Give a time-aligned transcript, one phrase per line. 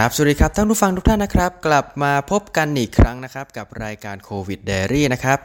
[0.00, 5.38] ครับ สวัสดีครับท่านผู้ฟังทุกท่านนะครับ กลับมาพบกันอีกครั้งนะครับ กับรายการโควิดเดรี่นะครับ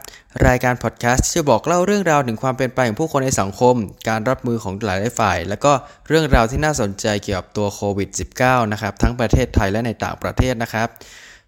[0.46, 3.74] รายการพอดแคสต์ที่จะบอกเล่าเรื่องราวถึงความเป็นไปของผู้คนในสังคม
[4.08, 5.72] การรับมือของหลายฝ่าย แล้วก็
[6.08, 8.08] เรื่องราวที่น่าสนใจเกี่ยวกับตัวโควิด
[8.40, 10.88] -19 นะครับ ทั้งประเทศไทยและในต่างประเทศนะครับ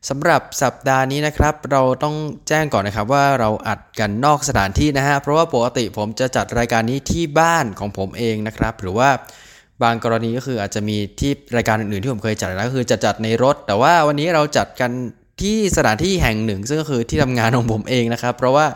[0.08, 2.16] สำหรับสัปดาห์นี้นะครับ เราต้อง
[2.48, 9.10] แจ้งก่อนนะครับว่าเราอัดกันนอกสถานที่นะฮะเพราะว่าปกติผมจะจัดรายการนี้ที่บ้านของผมเองนะครับ หรือว่า
[9.82, 14.90] บางกรณีก็คืออาจจะมีที่รายการอื่นๆที่ผมเคยจัดแล้วก็คือจะจัดในรถ แต่ว่าวันนี้เราจัดกัน
[15.42, 18.66] ที่สถานที่แห่งหนึ่ง ซึ่งก็คือที่ทำงานของผมเองนะครับ เพราะว่า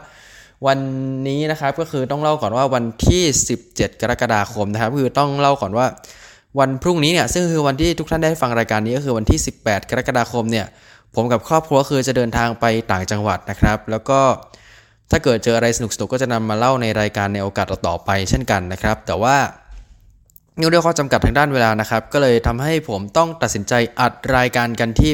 [0.67, 0.79] วัน
[1.29, 3.23] นี้นะครับก็คือต้องเล่าก่อนว่าวันที่
[3.63, 5.87] 17 กรกฎาคมนะครับคือต้องเล่าก่อนว่า
[6.59, 10.67] วันพรุ่งนี้เนี่ยซึ่งคือวันที่ทุกท่านได้ฟังรายการนี้ก็คือวันที่ 18 กรกฎาคมเนี่ย
[11.15, 14.21] ผมกับครอบครัวคือจะเดินทางไปต่างจังหวัดนะครับ แล้วก็
[15.11, 19.37] ถ้าเกิดเจออะไรสนุกๆก็จะนำมาเล่าในรายการในโอกาสต่อๆไปเช่นกันนะครับ แต่ว่า
[20.59, 25.13] เนื่องด้วยข้อจำกัดทางด้านเวลานะครับ ก็เลยทำให้ผมต้องตัดสินใจอัดรายการกันที่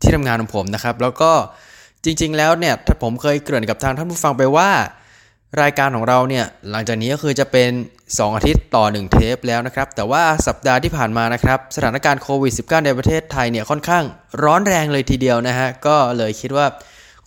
[0.00, 1.32] ที่ทำงานของผมนะครับ แล้วก็
[2.04, 4.70] จริง ๆ แล้วเนี่ยถ้าผมเคยเกริ่นกับทางท่านผู้ฟังไปว่า
[5.62, 7.70] รายการของเราเนี่ยหลังจากนี้ก็คือจะเป็น
[8.02, 14.04] 2 อาทิตย์ต่อ 1 เทปแล้วนะครับ แต่ว่าสัปดาห์ที่ผ่านมานะครับ สถานการณ์โควิด -19 ในประเทศไทยเนี่ยค่อนข้าง
[14.42, 16.66] ร้อนแรงเลยทีเดียวนะฮะก็เลยคิดว่า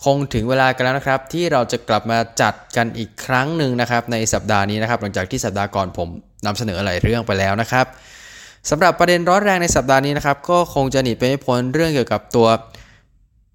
[0.04, 6.08] คงถึงเวลากันแล้วนะครับ ที่เราจะกลับมาจัดกันอีกครั้งหนึ่งนะครับ ในสัปดาห์นี้นะครับ หลังจากที่สัปดาห์ก่อนผม
[6.46, 7.86] นำเสนอหลายเรื่องไปแล้วนะครับ
[8.70, 12.48] สำหรับประเด็นร้อนแรงในสัปดาห์นี้นะครับ ก็คงจะหนีไปไม่พ้นเรื่องเกี่ยวกับตัว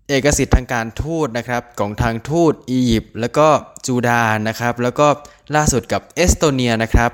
[0.10, 3.48] เอกสิทธิ์ทางการทูตนะครับของทางทูตอียิปต์แล้วก็
[3.86, 5.08] จูดานนะครับ แล้วก็
[5.56, 7.12] ล่าสุดกับเอสโตเนียนะครับ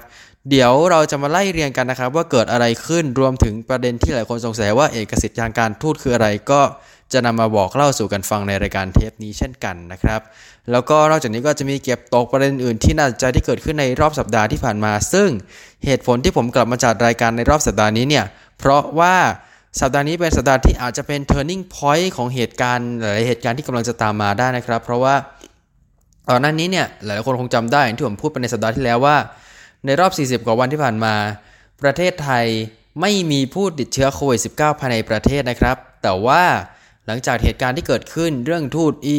[0.50, 6.62] เดี๋ยวเราจะมาไล่เรียงกันนะครับ ว่าเกิดอะไรขึ้นรวมถึงประเด็นที่หลายคนสงสัยว่าเอกสิทธิ์ทางการทูตคืออะไรก็
[7.14, 10.22] จะนำมาบอกเล่าสู่กันฟังในรายการเทปนี้เช่นกันนะครับ
[10.72, 15.30] แล้วก็นอกจากนี้ก็จะมีเก็บตกประเด็นอื่นที่น่าสนใจที่เกิดขึ้นในรอบสัปดาห์ที่ผ่านมา ซึ่ง
[15.86, 18.26] เหตุผลที่ผมกลับมาจัดรายการในรอบสัปดาห์นี้เนี่ย
[18.60, 19.16] เพราะว่า
[19.82, 25.16] สัปดาห์นี้เป็นสัปดาห์ที่อาจจะเป็น turning point ของเหตุการณ์หลายเหตุการณ์ที่กำลังจะตามมาได้นะครับ เพราะว่า
[26.30, 29.18] ตอนนั้นนี้เนี่ยหลายคนคงจำได้ที่ผมพูดไปในสัปดาห์ที่แล้วว่า
[29.86, 31.16] ในรอบ 40 กว่าวันที่ผ่านมา
[31.82, 32.46] ประเทศไทย
[33.02, 36.44] ไม่มีผู้ติดเชื้อโควิด -19 ภายในประเทศนะครับ แต่ว่า
[37.06, 39.16] หลังจากเหตุการณ์ที่เกิดขึ้นเรื่องทูตอี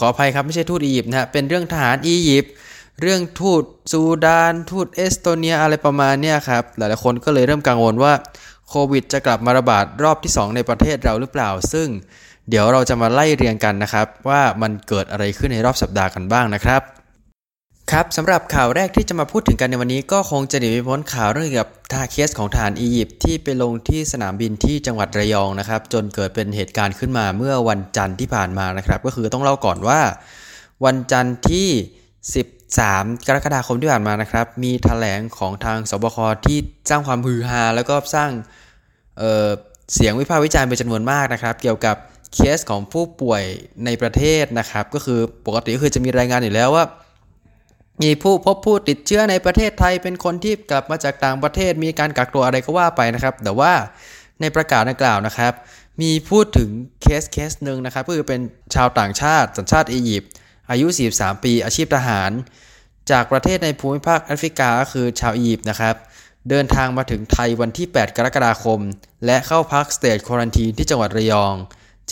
[0.00, 2.52] ขออภัยครับไม่ใช่ทูตอียิปต์นะฮะเป็นเรื่องทหารอียิปต์
[3.00, 8.12] เรื่องทูตซูดาน ทูตเอสโตเนียอะไรประมาณเนี้ยครับหลายๆคนก็เลยเริ่มกังวลว่า
[8.68, 11.88] โควิดจะกลับมาระบาดรอบที่ 2 ในประเทศเราหรือเปล่า ซึ่ง
[12.48, 16.82] เดี๋ยวเราจะมาไล่เรียงกันนะครับ ว่ามันเกิดอะไรขึ้นในรอบสัปดาห์กันบ้างนะครับ
[17.94, 30.00] ครับสำหรับข่าวแรกที่จะมาพูดถึงกันในวันนี้ก็คงจะหนีไม่พ้นข่าวเรื่องเกี่ยวกับท่าเคสของทหารอียิปต์ที่ไปลงที่สนามบินที่จังหวัดระยองนะครับ จนเกิดเป็นเหตุการณ์ขึ้นมาเมื่อวันจันทร์ที่ผ่านมานะครับ ก็คือต้องเล่าก่อนว่า
[30.84, 31.68] วันจันทร์ที่
[32.46, 36.16] 13 กรกฎาคมที่ผ่านมานะครับ มีแถลงของทางสบค
[36.46, 36.58] ที่
[36.90, 38.30] สร้างความฮือฮาแล้วก็สร้าง
[39.18, 41.96] เเสียงวิพากษ์วิจารณ์เป็นจำนวนมากนะครับ เกี่ยวกับ
[42.34, 43.42] เคสของผู้ป่วย
[43.84, 46.84] ในประเทศนะครับ ก็คือปกติก็คือจะมีรายงานอยู่แล้วว่า
[48.02, 53.72] มีผู้พบผู้ติดเชื้อในประเทศไทยเป็นคนที่กลับมาจากต่างประเทศ มีการกักตัวอะไรก็ว่าไปนะครับ แต่ว่า
[54.40, 55.52] ในประกาศดังกล่าวนะครับ
[56.00, 56.70] มีพูดถึง
[57.02, 58.40] เคสเคสหนึ่งนะครับก็คือเป็น
[58.74, 60.30] ชาวต่างชาติ สัญชาติอียิปต์
[60.70, 60.86] อายุ
[61.16, 62.30] 43 ปี อาชีพทหาร
[63.10, 65.94] จากประเทศในภูมิภาคแอฟริกาคือชาวอียิปต์นะครับ
[66.50, 68.80] เดินทางมาถึงไทยวันที่ 8 กรกฎาคม
[69.26, 71.54] และเข้าพัก State Quarantine ที่จังหวัดระยอง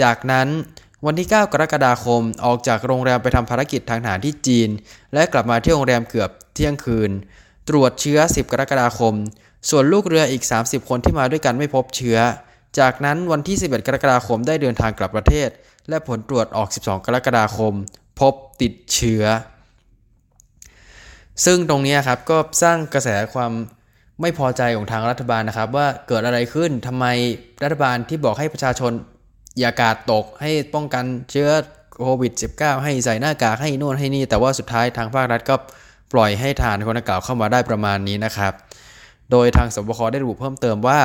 [0.02, 0.48] จากนั้น
[1.04, 4.68] วันที่ 9 กรกฎาคมออกจากโรงแรมไปทำภารกิจทางทหารที่จีน
[5.14, 7.10] และกลับมาที่โรงแรมเกือบเที่ยงคืน
[7.68, 9.14] ตรวจเชื้อ 10 กรกฎาคม
[9.70, 12.18] ส่วนลูกเรืออีก 30 คนที่มาด้วยกันไม่พบเชื้อ
[12.78, 15.48] จากนั้นวันที่ 11 กรกฎาคมได้เดินทางกลับประเทศ
[15.88, 17.74] และผลตรวจออก 12 กรกฎาคม
[18.20, 19.24] พบติดเชื้อ
[21.44, 23.52] ซึ่งตรงนี้ครับก็สร้างกระแสความ
[24.20, 27.06] ไม่พอใจของทางรัฐบาลนะครับ ว่าเกิดอะไรขึ้นทำไม
[27.62, 28.92] รัฐบาลที่บอกให้ประชาชน
[29.58, 31.50] อย่ากาดตกให้ป้องกันเชื้อ
[32.02, 35.56] โควิด -19 ให้ใส่หน้ากากให้นู่นให้นี่ แต่ว่าสุดท้ายทางภาครัฐก็
[36.12, 38.52] ปล่อยให้ทานคนดังกล่าวเข้ามาได้ประมาณนี้นะครับ
[39.30, 41.00] โดยทางสบคได้ระบุเพิ่มเติมว่า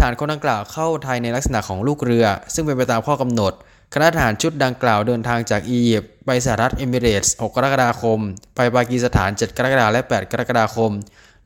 [0.00, 3.52] ฐานคนดังกล่าวเข้าไทยในลักษณะของลูกเรือ ซึ่งเป็นไปตามข้อกำหนด
[3.94, 8.18] คณะทหารชุดดังกล่าวเดินทางจากอียิปต์ไปสหรัฐเอมิเรตส์ 6 กรกฎาคม
[8.56, 10.90] ไปปากีสถาน 7 กรกฎาคมและ 8 กรกฎาคม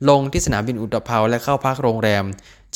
[0.09, 2.23] ลงที่สนามบินอุตภาและเข้าพักโรงแรม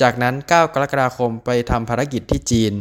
[0.01, 2.73] จากนั้น 9 กรกฎาคมไปทำภารกิจที่จีน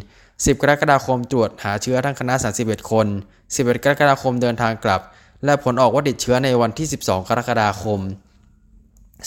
[0.45, 3.07] 10 กรกฎาคมตรวจหาเชื้อทั้งคณะ 31 คน
[3.47, 5.01] 11 กรกฎาคมเดินทางกลับ
[5.45, 8.01] และผลออกว่าติดเชื้อในวันที่ 12 กรกฎาคม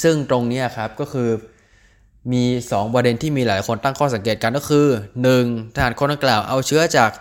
[0.03, 1.29] ซึ่งตรงนี้ครับก็คือ
[2.33, 4.87] มี 2 ประเด็นที่มีหลายคนตั้งข้อสังเกตกันก็คือ
[5.31, 5.75] 1.
[5.75, 7.11] ทหารคนดังกล่าวเอาเชื้อจาก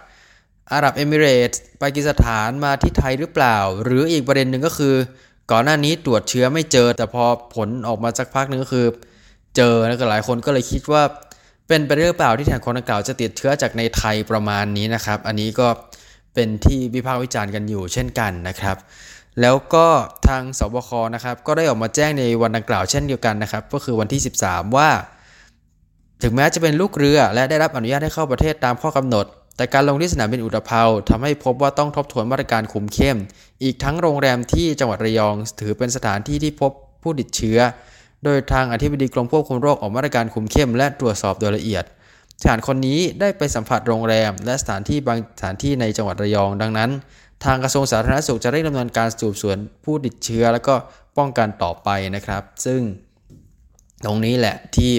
[0.73, 4.95] อาหรับเอมิเรตส์ปากีสถานมาที่ไทยหรือเปล่า หรืออีกประเด็นหนึ่งก็คือ
[5.51, 7.25] ก่อนหน้านี้ตรวจเชื้อไม่เจอ แต่พอ
[7.55, 8.87] ผลออกมาสักพักนึงก็คือ
[9.57, 11.03] เจอแล้วก็หลายคนก็เลยคิดว่า
[11.73, 15.69] เป็นไปได้หรือเปล่าที่ทางคนดังกล่าวจะติดเชื้อจากในไทยประมาณนี้นะครับ อันนี้ก็
[16.35, 18.77] เป็นที่วิพากษ์วิจารณ์กันอยู่เช่นกันนะครับ
[19.41, 19.87] แล้วก็
[20.29, 24.91] ทางสบคนะครับ ก็ได้ออกมาแจ้งในวันดังกล่าวเช่นเดียวกันนะครับ ก็คือวันที่ 13 ว่า
[26.23, 29.27] ถึงแม้จะเป็นลูกเรือและได้รับอนุญาตให้เข้าประเทศตามข้อกำหนด
[29.57, 33.19] แต่การลงที่สนามบินอุตภเปาทำให้พบว่าต้องทบทวนมาตรการคุมเข้ม
[33.63, 36.73] อีกทั้งโรงแรมที่จังหวัดระยอง ถือเป็นสถานที่ที่พบ
[37.03, 37.59] ผู้ติดเชื้อ
[38.25, 41.85] โดยทางอธิบดีกรมควบคุมโรคออกมาตรการคุมเข้มและตรวจสอบโดยละเอียด
[42.43, 46.91] ทหารคนนี้ได้ไปสัมผัสโรงแรม และสถานที่บางสถานที่ในจังหวัดระยอง ดังนั้น
[47.45, 50.75] ทางกระทรวงสาธารณสุขจะเร่งดำเนินการสืบสวนผู้ติดเชื้อ แล้วก็
[51.19, 52.81] ป้องกันต่อไปนะครับ ซึ่ง
[54.05, 54.93] ตรงนี้แหละที่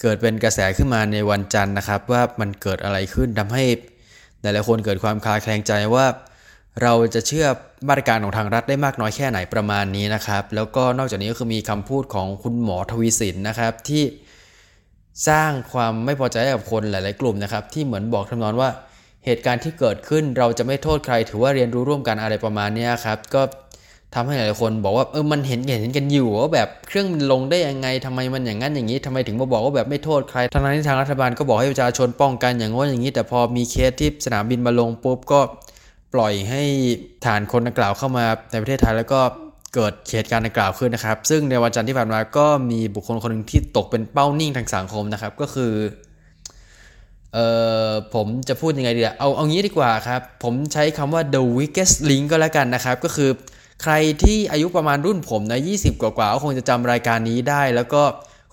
[0.00, 3.64] เกิดเป็นกระแสขึ้นมาในวันจันทร์นะครับ ว่ามันเกิดอะไรขึ้นทำให้
[4.40, 6.06] หลายๆคนเกิดความคลาแคลงใจว่า
[6.82, 7.46] เราจะเชื่อ
[7.88, 14.04] มาตรการของทางรัฐได้มากน้อยแค่ไหนประมาณนี้นะครับ แล้วก็นอกจากนี้ก็คือมีคำพูดของคุณหมอทวีสินนะครับที่
[15.28, 18.70] สร้างความไม่พอใจกับคนหลาย ๆ กลุ่มนะครับ ที่เหมือนบอกทำนองว่า
[19.24, 23.42] เหตุการณ์ที่เกิดขึ้นเราจะไม่โทษใคร ถือว่าเรียนรู้ร่วมกันอะไรประมาณนี้ครับ ก็
[24.14, 35.40] ทำให้หลายคนบอกว่าเออมันเห็นเห็นกันอยู่ว่าแบบเครื่องมันลงได้ยังไงทำไมมันอย่างนั้นอย่างนี้ทำไมถึงมาบอกว่าแบบไม่โทษใครทั้งที่ทางรัฐบาลก็บอกให้ประชาชนป้องกันอย่างง้นอย่างนี้ แต่พอมีเคสที่สนามบินมาลงปุ๊บก็
[36.14, 36.62] ปล่อยให้
[37.24, 39.20] ฐานคนดังกล่าวเข้ามาในประเทศไทยแล้วก็
[39.74, 45.72] เกิดเหตุการณ์ดังกล่าวขึ้นนะครับ ซึ่งในวันจันทร์ที่ผ่านมาก็มีบุคคลคนหนึ่งที่ตกเป็นเป้านิ่งทางสังคมนะครับ ก็คือ
[47.34, 47.46] เอ่
[47.88, 53.30] อผมจะพูดยังไงดีอะเอาเอางี้ดีกว่าครับ ผมใช้คำว่า the weakest link ก็แล้วกันนะครับ ก็คือ
[53.82, 58.02] ใครที่อายุประมาณรุ่นผมนะ 20 กว่าๆก็คงจะจำรายการนี้ได้ แล้วก็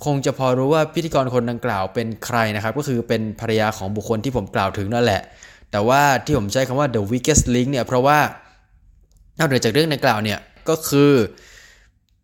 [0.05, 5.21] คงจะพอรู้ว่าพิธีกรคนดังกล่าวเป็นใครนะครับ ก็คือเป็นภรรยาของบุคคลที่ผมกล่าวถึงนั่นแหละ
[5.71, 8.19] แต่ว่าที่ผมใช้คำว่า the weakest link เนี่ยเพราะว่า
[9.37, 10.39] นอกเหนือจากเรื่องดังกล่าวเนี่ย
[10.69, 11.11] ก็คือ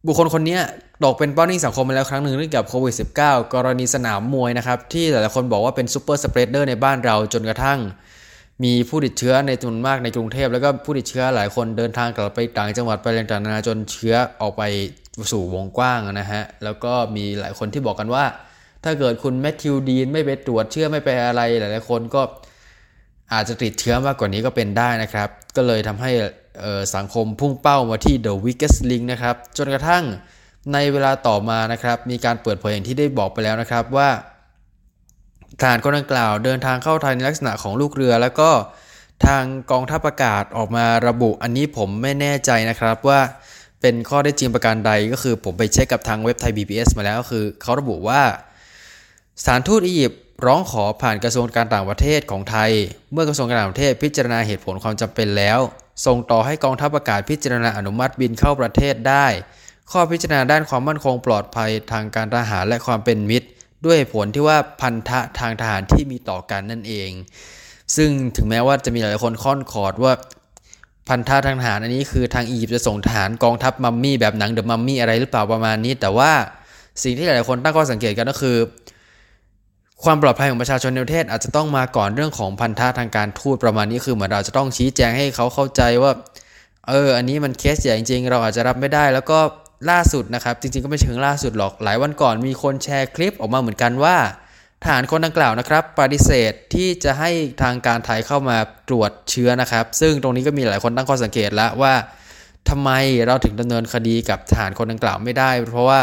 [0.05, 0.57] บุคคลคนนี้
[1.03, 7.79] ตกเป็นเป้านิ่งสังคมมาแล้วครั้งหนึ่งเรื่องเกี่ยวกับโควิด -19 กรณีสนามมวยนะครับที่หลายๆคนบอกว่าเป็นซูเปอร์สเปรดเดอร์ในบ้านเราจนกระทั่ง
[8.63, 14.63] มีผู้ติดเชื้อในจำนวนมากในกรุงเทพ แล้วก็ผู้ติดเชื้อหลายคนเดินทางกลับไปต่างจังหวัดไปต่างนานาจนเชื้อออกไป
[15.31, 18.25] สู่วงกว้างนะฮะแล้วก็มีหลายคนที่บอกกันว่า
[18.83, 22.21] ถ้าเกิดคุณแมทธิวดีนไม่ไปตรวจเชื้อไม่ไปอะไรหลายๆคนก็
[23.33, 26.11] อาจจะติดเชื้อมากกว่านี้ก็เป็นได้นะครับ ก็เลยทำให้
[26.95, 30.03] สังคมพุ่งเป้ามาที่ The Weakest Link นะครับ จนกระทั่ง
[30.73, 34.09] ในเวลาต่อมานะครับ มีการเปิดเผยอย่างที่ได้บอกไปแล้วนะครับว่า
[35.59, 38.49] ทหารคนดังกล่าวเดินทางเข้าไทยในลักษณะของลูกเรือ แล้วก็
[39.25, 43.19] ทางกองทัพอากาศออกมาระบุ อันนี้ผมไม่แน่ใจนะครับว่า
[43.81, 48.21] เป็นข้อได้จริงประการใดก็คือผมไปเช็คกับทางเว็บไทย BBS มาแล้วคือเขาระบุว่า
[49.41, 52.71] สถานทูตอียิปต์ ร้องขอผ่านกระทรวงการต่างประเทศของไทย
[53.11, 55.59] เมื่อกระทรวงการต่างประเทศพิจารณาเหตุผลความจำเป็นแล้ว
[56.05, 59.27] ส่งต่อให้กองทัพอากาศพิจารณาอนุมัติบินเข้าประเทศได้
[59.91, 63.47] ข้อพิจารณาด้านความมั่นคงปลอดภัยทางการทหารและความเป็นมิตร
[63.85, 67.09] ด้วยผลที่ว่าพันธะทางทหารที่มีต่อกันนั่นเอง
[67.95, 70.13] ซึ่งถึงแม้ว่าจะมีหลายคนค่อนขอดว่า
[71.07, 76.31] พันธะทางทหารอันนี้คือทางอียิปต์จะส่งทหารกองทัพมัมมี่แบบหนังเดอะมัมมี่อะไรหรือเปล่าประมาณนี้ แต่ว่า
[77.03, 78.57] สิ่งที่หลายคนตั้งข้อสังเกตกันก็คือ
[80.03, 86.11] ความปลอดภัยของประชาชนในประเทศอาจจะต้องมาก่อนเรื่องของพันธะทางการทูตประมาณนี้คือเหมือนเราจะต้องชี้แจงให้เขาเข้าใจว่า
[86.89, 89.39] เออ อันนี้มันเคสใหญ่จริงๆเราอาจจะรับไม่ได้ แล้วก็
[89.91, 94.17] ล่าสุดนะครับ จริงๆก็ไม่ถึงล่าสุดหรอกหลายวันก่อนมีคนแชร์คลิปออกมาเหมือนกันว่า
[94.83, 97.31] ทหารคนดังกล่าวนะครับปฏิเสธที่จะให้
[97.63, 98.57] ทางการไทยเข้ามา
[98.89, 101.93] ตรวจเชื้อนะครับ ซึ่งตรงนี้ก็มีหลายคนตั้งข้อสังเกตแล้วว่า
[102.69, 102.89] ทำไม
[103.27, 105.99] เราถึงดำเนินคดีกับทหารคนดังกล่าวไม่ได้ เพราะว่า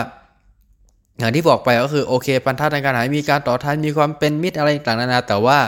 [1.19, 5.59] อย่างที่บอกไปก็คือโอเคพันธะทางการหายมีการต่อทานมีความเป็นมิตรอะไรต่างๆนานา แต่ว่า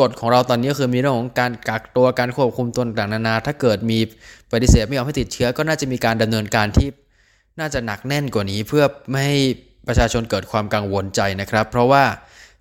[0.00, 3.98] กฎของเราตอนนี้คือมีเรื่องของการกักตัวการควบคุมตัวต่างๆนานา ถ้าเกิดมี
[4.52, 6.88] ปฏิเสธไม่ยอมให้ติดเชื้อ ก็น่าจะมีการดำเนินการที่
[7.60, 9.38] น่าจะหนักแน่นกว่านี้ เพื่อไม่ให้
[9.88, 12.04] ประชาชนเกิดความกังวลใจนะครับ เพราะว่า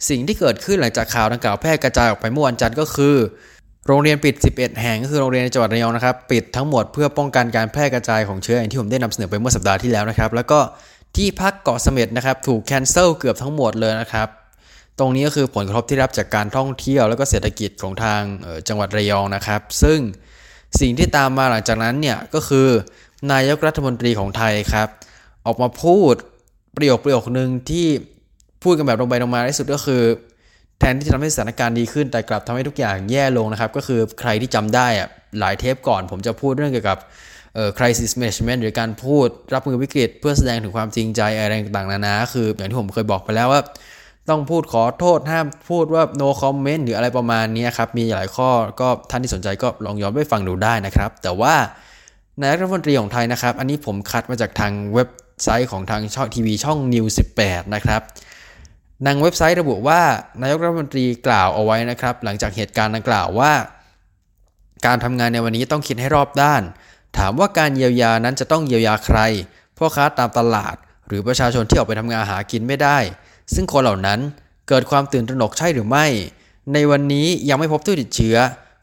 [0.09, 3.15] สิ่งที่เกิดขึ้นหลังจากข่าวดังกล่าวแพร่กระจายออกไปเมื่อวันจันทร์ก็คือ
[3.87, 10.59] โรงเรียนปิด 11 แห่งก็คือโรงเรียนในจังหวัดระยองนะครับ ปิดทั้งหมดเพื่อป้องกันการแพร่กระจายของเชื้ออย่างที่ผมได้นำเสนอไปเมื่อสัปดาห์ที่แล้วนะครับ แล้วก็
[11.15, 14.27] ที่พักเกาะเสม็ดนะครับถูกแคนเซิลเกือบทั้งหมดเลยนะครับ
[14.99, 18.21] ตรงนี้ก็คือผลกระทบที่รับจากการท่องเที่ยวแล้วก็เศรษฐกิจของทาง
[18.67, 19.99] จังหวัดระยองนะครับ ซึ่ง
[20.79, 22.67] สิ่งที่ตามมาหลังจากนั้นเนี่ยก็คือ
[23.31, 24.89] นายกรัฐมนตรีของไทยครับ
[25.45, 26.15] ออกมาพูด
[26.75, 27.87] ประโยคประโยคนึงที่
[28.63, 30.01] พูดกันแบบตรงไปตรงมาที่สุดก็คือ
[30.79, 35.07] แทนที่จะทำให้สถานการณ์ดีขึ้นแต่กลับทำให้ทุกอย่างแย่ลงนะครับ ก็คือใครที่จำได้อะ
[35.39, 36.97] หลายเทปก่อน ผมจะพูดเรื่องเกี่ยวกับ
[37.77, 43.61] crisis management หรือการพูดรับมือวิกฤต เพื่อแสดงถึงความจริงใจอะไรต่างๆนานาคืออย่างที่ผมเคยบอกไปแล้วว่า
[44.29, 48.49] ต้องพูดขอโทษห้ามพูดว่า no comment หรืออะไรประมาณนี้ครับมีหลายข้อ
[48.81, 51.55] ก็ท่านที่สนใจก็ลองย้อนไปฟังดูได้นะครับ แต่ว่า
[52.39, 55.09] นายรัฐมนตรีของไทยนะครับ อันนี้ผมคัดมาจากทางเว็บ
[55.43, 57.05] ไซต์ของทางช่องทีวีช่อง New
[57.39, 58.01] 18 นะครับ
[59.05, 60.01] นางเว็บไซต์ระบุว่า
[60.41, 63.51] นายกรัฐมนตรีกล่าวเอาไว้นะครับ หลังจากเหตุการณ์ดังกล่าวว่า
[64.85, 66.61] การทำงานในวันนี้ต้องคิดให้รอบด้าน
[67.17, 69.19] ถามว่าการเยียวยานั้นจะต้องเยียวยาใคร
[69.77, 70.75] พ่อค้าตามตลาด
[71.07, 72.97] หรือประชาชนที่ออกไปทำงานหากินไม่ได้
[73.53, 74.19] ซึ่งคนเหล่านั้น
[74.69, 76.05] เกิดความตื่นตระหนกใช่หรือไม่
[76.73, 78.37] ในวันนี้ยังไม่พบผู้ติดเชื้อ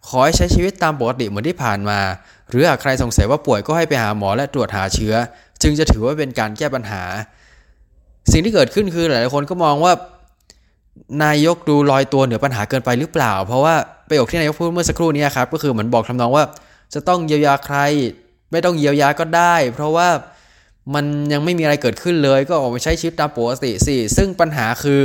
[0.08, 2.00] ขอให้ใช้ชีวิตตามปกติเหมือนที่ผ่านมา
[2.48, 5.14] หรือหากใครสงสัยว่าป่วยก็ให้ไปหาหมอและตรวจหาเชื้อ
[5.62, 7.02] จึงจะถือว่าเป็นการแก้ปัญหา
[8.32, 9.92] สิ่งที่เกิดขึ้นคือหลายๆคนก็มองว่า
[11.24, 13.74] นายกดูลอยตัวเหนือปัญหาเกินไปหรือเปล่า เพราะว่า
[14.08, 16.44] ประโยคที่นายกพูดเมื่อสักครู่นี้ครับก็คือเหมือนบอกทำนองว่า
[16.94, 17.78] จะต้องเยียวยาใคร
[18.52, 20.08] ไม่ต้องเยียวยาก็ได้ เพราะว่า
[20.94, 25.02] มันยังไม่มีอะไรเกิดขึ้นเลย ก็ออกไปใช้ชีวิตตามปกติสิซึ่งปัญหาคือ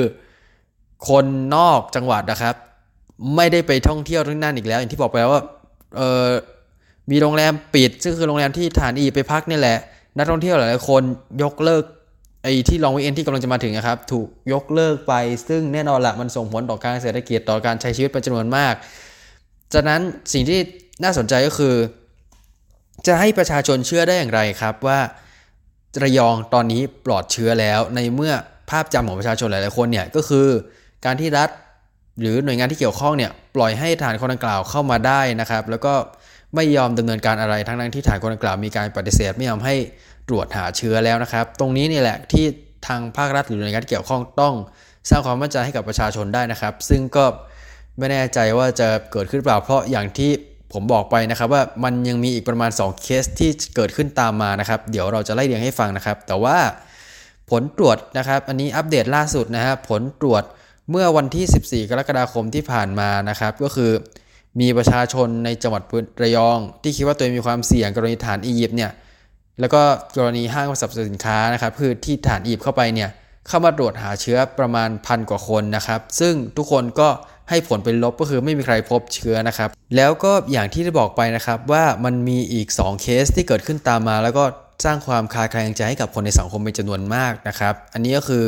[1.08, 2.56] คนนอกจังหวัดนะครับ
[3.36, 5.44] ไม่ได้ไปท่องเที่ยวที่นั่นอีกแล้ว อย่างที่บอกไปแล้วว่า
[5.98, 6.30] เออ
[7.12, 9.78] มีโรงแรมปิด ซึ่งคือโรงแรมที่ฐานอีไปพักนี่แหละ
[10.18, 11.04] นักท่องเที่ยวหลายคน
[11.44, 11.84] ยกเลิก
[12.44, 15.14] ไอ้ที่ลองวิเอนที่กำลังจะมาถึงนะครับ ถูกยกเลิกไป
[15.48, 18.74] ซึ่งแน่นอนละมันส่งผลต่อการเศรษฐกิจต่อการใช้ชีวิตเป็นจำนวนมาก
[19.74, 20.02] จากนั้น
[20.34, 20.60] สิ่งที่
[21.04, 21.76] น่าสนใจก็คือ
[23.08, 25.00] จะให้ประชาชนเชื่อได้อย่างไรครับว่า
[26.04, 28.34] ระยองตอนนี้ปลอดเชื้อแล้วในเมื่อ
[28.70, 30.48] ภาพจำของประชาชนหลาย ๆ คนเนี่ยก็คือ
[31.06, 31.50] การที่รัฐ
[32.22, 35.94] หรือหน่วยงานที่เกี่ยวข้องเนี่ยปล่อยให้ฐานคนดังกล่าวเข้ามาได้นะครับ แล้วก็
[36.56, 39.76] ไม่ยอมดำเนินการอะไรทั้งนั้นที่ฐานคนดังกล่าวมีการปฏิเสธไม่ยอมให้
[40.30, 42.46] ตรวจหาเชื้อแล้วนะครับ ตรงนี้นี่แหละที่
[42.88, 44.54] ทางภาครัฐหรือหน่วยงานที่เกี่ยวข้องต้อง
[45.10, 47.26] สร้างความมั่นใจให้กับประชาชนได้นะครับ ซึ่งก็
[47.98, 50.32] ไม่แน่ใจว่าจะเกิดขึ้นเปล่าเพราะอย่างที่
[50.74, 56.58] ผมบอกไปนะครับว่ามันยังมีอีกประมาณ 2 เคสที่เกิดขึ้นตามมานะครับ เดี๋ยวเราจะไล่เรียงให้ฟังนะครับ แต่ว่า
[57.50, 60.44] ผลตรวจนะครับ อันนี้อัปเดตล่าสุดนะฮะผลตรวจ
[60.90, 63.92] เมื่อวันที่ 14 กรกฎาคมที่ผ่านมานะครับ ก็คือ
[64.60, 65.84] มีประชาชนในจังหวัด
[66.22, 68.92] ระยอง ที่คิดว่าตัวเองมีความเสี่ยงกรณีฐานอียิปต์เนี่ย
[69.60, 69.82] แล้วก็
[70.18, 73.10] กรณีห้างสรรพสินค้านะครับคือที่ฐานอียิปต์เข้าไปเนี่ย
[73.48, 77.10] เข้ามาตรวจหาเชื้อประมาณพันกว่าคนนะครับ ซึ่งทุกคนก็
[77.50, 84.44] ให้ผลเป็นลบก็คือไม่มีใครพบเชื้อนะครับ แล้วก็อย่างที่ได้บอกไปนะครับว่ามันมีอีก 2 เคสที่เกิดขึ้นตามมา แล้วก็
[84.86, 88.46] สร้างความคาแคลงใจให้กับคนในสังคมเป็นจำนวนมากนะครับ อันนี้ก็คือ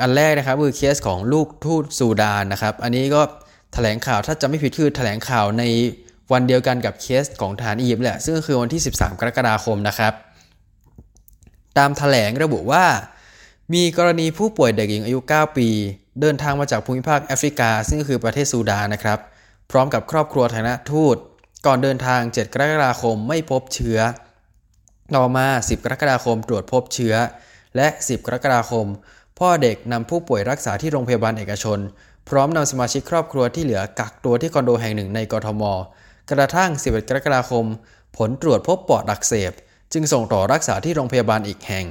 [0.00, 3.22] อันแรกนะครับคือเคสของลูกทูตซูดานนะครับ อันนี้ก็
[3.74, 5.64] แถลงข่าวถ้าจะไม่ผิดคือแถลงข่าวใน
[6.32, 10.12] วันเดียวกันกับเคสของฐานอียิปต์แหละ ซึ่งก็คือวันที่ 13 กรกฎาคมนะครับ
[11.78, 12.84] ตามแถลงระบุว่า
[13.74, 15.68] มีกรณีผู้ป่วยเด็กหญิงอายุ 9 ปี
[16.20, 19.18] เดินทางมาจากภูมิภาคแอฟริกา ซึ่งก็คือประเทศซูดานนะครับ
[19.70, 21.16] พร้อมกับครอบครัวฐานะทูต
[21.66, 23.98] ก่อนเดินทาง 7 กรกฎาคมไม่พบเชื้อ
[25.16, 27.14] ต่อมา 10 กรกฎาคมตรวจพบเชื้อ
[27.76, 28.86] และ 10 กรกฎาคม
[29.38, 31.78] พ่อเด็กนำผู้ป่วยรักษาที่โรงพยาบาลเอกชน
[32.28, 35.62] พร้อมนำสมาชิกครอบครัวที่เหลือกักตัวที่คอนโดแห่งหนึ่งในกรทม
[36.30, 37.64] กระทั่ง 11 กรกฎาคม
[38.16, 39.52] ผลตรวจพบปอดอักเสบ
[39.92, 41.86] จึงส่งต่อรักษาที่โรงพยาบาลอีกแห่ง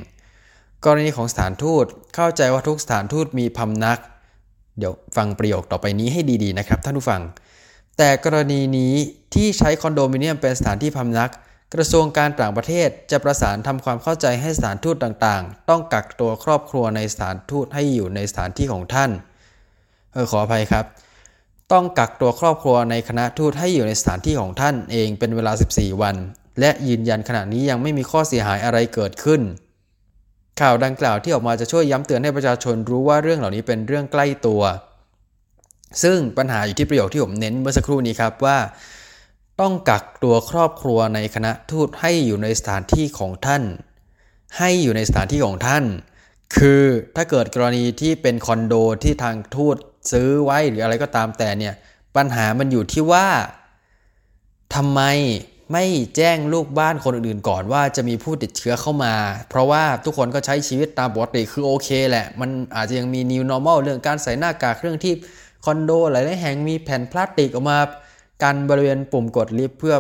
[0.86, 4.00] กรณีของสถานทูตเข้าใจว่าทุกสถานทูตมีพำนัก
[4.78, 7.22] เดี๋ยวฟังประโยคต่อไปนี้ให้ดีๆนะครับท่านผู้ฟัง
[7.98, 8.94] แต่กรณีนี้
[9.34, 11.32] ที่ใช้คอนโดมิเนียมเป็นสถานที่พำนัก
[11.74, 19.12] กระทรวงการต่างประเทศจะประสานทำความเข้าใจให้สถานทูตต่างๆ ต้องกักตัวครอบครัวในสถานทูตให้อยู่ในสถานที่ของท่าน
[20.14, 20.86] เออขออภัยครับ
[21.72, 26.16] ต้องกักตัวครอบครัวในคณะทูตให้อยู่ในสถานที่ของท่านเองเป็นเวลา 14 วัน
[26.60, 29.42] และยืนยันขณะนี้ยังไม่มีข้อเสียหายอะไรเกิดขึ้น
[30.62, 34.62] ข่าวดังกล่าวที่ออกมาจะช่วยย้ำเตือนให้ประชาชนรู้ว่าเรื่องเหล่านี้เป็นเรื่องใกล้ตัว
[36.04, 38.58] ซึ่งปัญหาอยู่ที่ประโยคที่ผมเน้นเมื่อสักครู่นี้ครับว่า
[39.62, 43.64] ต้องกักตัวครอบครัวในคณะทูตให้อยู่ในสถานที่ของท่าน
[44.58, 45.84] ให้อยู่ในสถานที่ของท่าน
[46.58, 46.84] คือ
[47.16, 49.78] ถ้าเกิดกรณีที่เป็นคอนโดที่ทางทูต
[50.12, 51.74] ซื้อไว้หรืออะไรก็ตามแต่เนี่ย
[52.16, 53.28] ปัญหามันอยู่ที่ว่า
[54.76, 55.02] ทำไม
[55.74, 59.16] ไม่แจ้งลูกบ้านคนอื่นๆก่อนว่าจะมีผู้ติดเชื้อเข้ามา
[59.50, 65.14] เพราะว่าทุกคนก็ใช้ชีวิตตามปกติคือโอเคแหละ มันอาจจะยังมี new normal เรื่องการใส่หน้ากากเรื่องที่
[65.66, 67.80] คอนโดหลายๆแห่งมีแผ่นพลาสติกออกมา
[68.44, 69.96] กันบริเวณปุ่มกดลิฟต์เพื่อ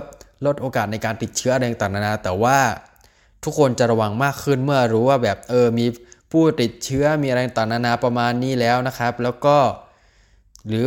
[0.45, 2.57] ลดโอกาสในการติดเชื้ออะไรต่างๆนานาแต่ว่า
[3.43, 5.85] ทุกคนจะระวังมากขึ้นเมื่อรู้ว่าแบบเออมี
[6.31, 9.57] ผู้ติดเชื้อมีอะไรต่างๆนานาประมาณนี้แล้วนะครับ แล้วก็
[10.67, 10.85] หรือ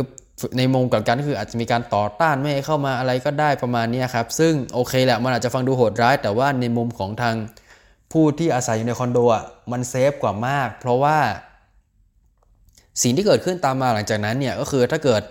[0.57, 7.35] ในมุมกับกันคืออาจจะมีการต่อต้านไม่ให้เข้ามาอะไรก็ได้ประมาณนี้ครับ ซึ่งโอเคแหละมันอาจจะฟังดูโหดร้าย แต่ว่าในมุมของทาง
[8.11, 11.17] ผู้ที่อาศัยอยู่ในคอนโดอะมันเซฟกว่ามาก เพราะว่า
[13.01, 15.21] สิ่งที่เกิดขึ้นตามมาหลังจากนั้นเนี่ยก็คือถ้าเกิด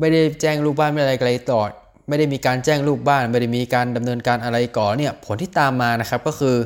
[0.00, 1.62] ไม่ได้แจ้งลูกบ้านไม่อะไรไกลต่อ
[2.08, 6.56] ไม่ได้มีการแจ้งลูกบ้าน ไม่ได้มีการดำเนินการอะไรก่อนเนี่ยผลที่ตามมานะครับก็คือ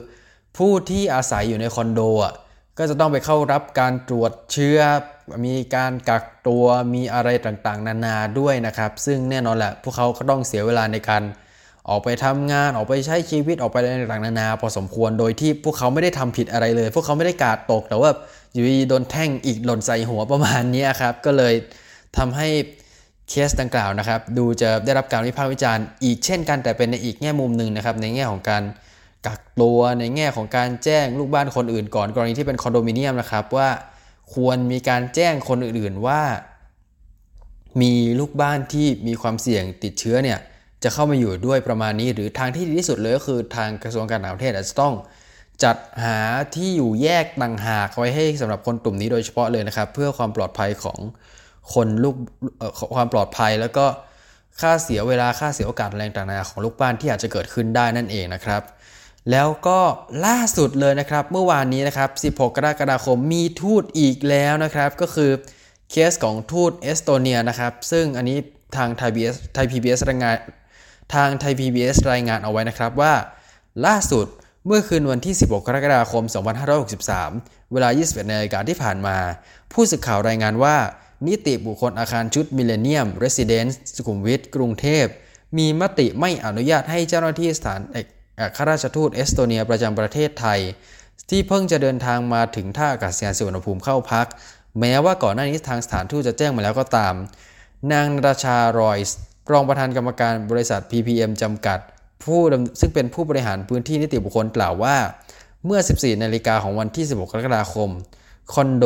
[0.59, 2.35] ผู้ที่อาศัยอยู่ในคอนโดอะ
[2.79, 4.79] ก็จะต้องไปเข้ารับการตรวจเชื้อ
[5.45, 11.23] มีการกักตัวมีอะไรต่างๆ นานาด้วยนะครับ ซึ่งแน่นอนแหละพวกเขาก็ต้องเสียเวลาในการ
[11.89, 18.11] ออกไปทำงานออกไปใช้ชีวิตออกไปอะไรต่างๆนานา พอสมควรโดยที่พวกเขาไม่ได้ทำผิดอะไรเลย พวกเขาไม่ได้กาดตกแต่ว่า
[18.53, 21.55] อยู่ดีโดนแท่งอีกหล่นใส่หัวประมาณนี้ครับก็เลย
[22.19, 22.49] ทำให้
[23.29, 28.63] เคสดังกล่าวนะครับ ดูจะได้รับการวิพากษ์วิจารณ์อีกเช่นกันแต่เป็นในอีกแง่มุมหนึ่งนะครับในแง่ของการ
[29.27, 33.69] กักตัวในแง่ของการแจ้งลูกบ้านคนอื่นก่อนกรณีที่เป็นคอนโดมิเนียมนะครับว่า
[34.35, 36.23] ควรมีการแจ้งคนอื่นๆว่า
[37.83, 40.39] มีลูกบ้านที่มีความเสี่ยงติดเชื้อเนี่ย
[40.83, 44.95] จะเข้ามาอยู่ด้วยประมาณนี้ หรือทางที่ดีที่สุดเลยก็คือทางกระทรวงการต่างประเทศอาจจะต้อง
[45.65, 46.19] จัดหา
[46.55, 50.99] ที่อยู่แยกต่างหากไว้ให้สำหรับคนกลุ่มนี้โดยเฉพาะเลยนะครับ เพื่อความปลอดภัยของ
[51.75, 52.17] คนลูก
[52.95, 53.87] ความปลอดภัยแล้วก็
[54.61, 58.63] ค่าเสียเวลาค่าเสียโอกาสแรงต่างๆของลูกบ้านที่อาจจะเกิดขึ้นได้นั่นเองนะครับ
[59.31, 59.81] แล้วก็
[60.27, 65.31] ล่าสุดเลยนะครับ เมื่อวานนี้นะครับ 16 กรกฎาคมมีทูตอีกแล้วนะครับ ก็คือ
[65.91, 68.39] เคสของทูตเอสโตเนียนะครับ ซึ่งอันนี้
[68.77, 70.37] ทางไทยพีเอสไทยพีบีเอสรายงาน
[71.15, 73.15] ทางไทยพีบีเอสรายงานเอาไว้นะครับว่า
[73.87, 74.27] ล่าสุด
[74.67, 76.25] เมื่อคืนวันที่ 16 กรกฎาคม
[76.99, 79.17] 2563 เวลา 21นาฬิกาที่ผ่านมา
[79.73, 80.77] ผู้สื่อข่าวรายงานว่า
[81.27, 85.07] นิติบุคคลอาคารชุด Millennium Residence สุขุมวิทกรุงเทพ
[85.59, 88.07] มีมติไม่อนุญาตให้เจ้าหน้าที่สถานเอก
[88.57, 90.61] อัครราชทูตเอสโตเนียประจำประเทศไทย
[91.31, 94.27] ที่เพิ่งจะเดินทางมาถึงท่าอากาศยานสุวรรณภูมิเข้าพัก
[94.81, 97.15] แม้ว่าก่อนหน้านี้ทางสถานทูตจะแจ้งมาแล้วก็ตาม
[97.93, 99.17] นางราชารอยส์
[99.53, 101.79] รองประธานกรรมการบริษัท PPM จำกัด
[102.25, 102.41] ผู้
[102.81, 104.97] ซึ่งเป็นผู้บริหารพื้นที่นิติบุคคลกล่าวว่า
[105.67, 107.91] เมื่อ 14 นาฬิกาของวันที่ 16 กรกฎาคม
[108.53, 108.85] คอนโด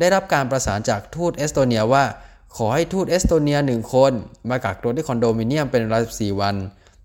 [0.00, 2.04] ได้รับการประสานจากทูตเอสโตเนียว่า
[2.56, 4.12] ขอให้ทูตเอสโตเนียหนึ่งคน
[4.50, 6.56] มากักตัวที่คอนโดมิเนียมเป็นเวลา14วัน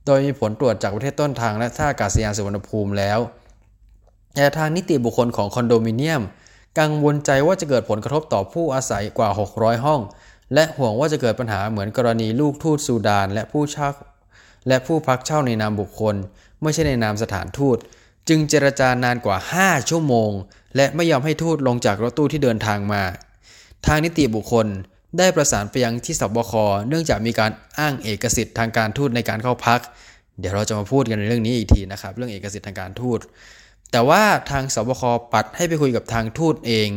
[0.09, 3.19] โดยมีผลตรวจจากประเทศต้นทางและท่าอากาศยานสุวรรณภูมิแล้ว
[4.35, 6.21] แต่ทางนิติบุคคลของคอนโดมิเนียม
[6.79, 10.01] กังวลใจว่าจะเกิดผลกระทบต่อผู้อาศัยกว่า 600 ห้อง
[10.53, 13.89] และห่วงว่าจะเกิดปัญหาเหมือนกรณีลูกทูตซูดาน และผู้เช่า
[14.67, 16.15] และผู้พักเช่าในนามบุคคล
[16.61, 17.77] ไม่ใช่ในนามสถานทูต
[18.29, 20.31] จึงเจรจานานกว่า 5 ชั่วโมง
[20.75, 23.03] และไม่ยอมให้ทูตลงจากรถตู้ที่เดินทางมา
[23.85, 24.67] ทางนิติบุคคล
[25.17, 26.53] ได้ประสานไปยังที่สบค
[26.87, 29.79] เนื่องจากมีการอ้างเอกสิทธิ์ทางการทูตในการเข้าพัก
[30.39, 33.19] เดี๋ยวเราจะมาพูดกันในเรื่องนี้อีกทีนะครับ เรื่องเอกสิทธิ์ทางการทูต
[33.91, 36.89] แต่ว่าทางสบค ปัดให้ไปคุยกับทางทูตเอง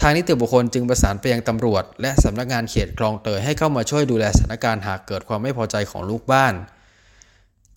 [0.00, 6.54] ทางนิติบุคคลจึงประสานไปยังตำรวจ และสำนักงานเขตคลองเตยให้เข้ามาช่วยดูแลสถานการณ์หากเกิดความไม่พอใจของลูกบ้าน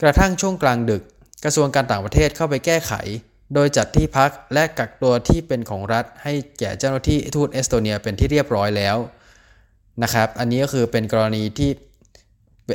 [0.01, 1.03] กระทั่งช่วงกลางดึก
[1.43, 2.93] กระทรวงการต่างประเทศเข้าไปแก้ไข
[3.53, 8.97] โดยจัดที่พักและกักตัวที่เป็นของรัฐ ให้แก่เจ้าหน้าที่ทูตเอสโตเนียเป็นที่เรียบร้อยแล้ว
[10.04, 11.71] นะครับ อันนี้ก็คือเป็นกรณีที่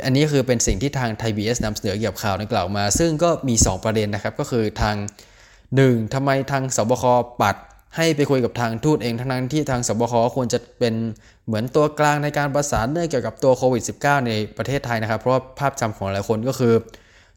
[0.05, 4.95] อันนี้คือเป็นสิ่งที่ทางไทยบีเอสนำเสนอเกี่ยวกับข่าวดังกล่าวมา ซึ่งก็มี 2 ประเด็นนะครับ ก็คือทาง
[5.55, 6.13] 1.
[6.13, 7.03] ทำไมทางสบค
[7.41, 7.55] ปัด
[7.95, 10.93] ให้ไปคุยกับทางทูตเองทั้งนั้นที่ทางสบคควรจะเป็น
[11.45, 16.73] เหมือนตัวกลางในการประสานเรื่องเกี่ยวกับตัวโควิด -19 ในประเทศไทยนะครับ เพราะว่าภาพจำของหลายคนก็คือ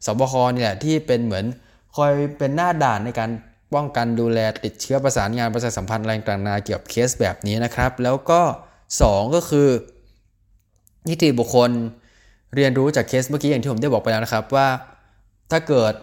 [0.05, 1.45] สบคนี่แหละที่เป็นเหมือน
[1.95, 3.29] คอยเป็นหน้าด่านในการ
[3.73, 8.41] ป้องกันดูแลติดเชื้อประสานงานประชาสัมพันธ์อะไรต่างๆเกี่ยวกับเคสแบบนี้นะครับ แล้วก็
[8.99, 9.67] 2 ก็คือ
[11.09, 11.71] นิติบุคคล
[12.55, 14.67] เรียนรู้จากเคสเมื่อกี้อย่างที่ผมได้บอกไปแล้วนะครับว่า
[15.51, 15.93] ถ้าเกิด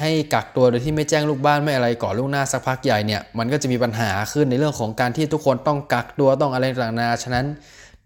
[0.00, 7.46] ให้กักตัวโดยที่ไม่แจ้งลูกบ้านไม่อะไรก่อนลูกหน้าสักพักใหญ่เนี่ยมันก็จะมีปัญหาขึ้นในเรื่องของการที่ทุกคนต้องกักตัวต้องอะไรต่างๆฉะนั้น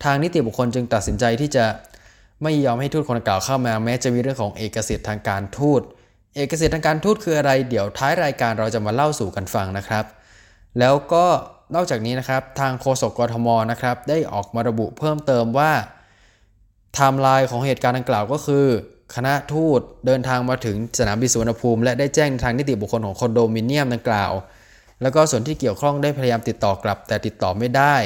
[0.04, 1.64] ทางนิติบุคคลจึงตัดสินใจที่จะ
[2.42, 5.82] ไม่ยอมให้ทูตดังกล่าวเข้ามา แม้จะมีเรื่องของเอกสิทธิ์ทางการทูต
[6.36, 10.04] เอกสิทธิ์ทางการทูตคืออะไร เดี๋ยวท้ายรายการเราจะมาเล่าสู่กันฟังนะครับ
[10.78, 11.26] แล้วก็
[11.74, 15.72] นอกจากนี้นะครับทางโฆษกกทมนะครับได้ออกมาระบุเพิ่มเติมว่า
[16.94, 18.66] ไทม์ไลน์ของเหตุการณ์ดังกล่าวก็คือ
[19.14, 24.32] คณะทูตเดินทางมาถึงสนามบินสุวรรณภูมิ และได้แจ้งทางนิติบุคคลของคอนโดมิเนียมดังกล่าว
[25.02, 27.96] แล้วก็ส่วนที่เกี่ยวข้องได้พยายามติดต่อกลับ แต่ติดต่อไม่ได้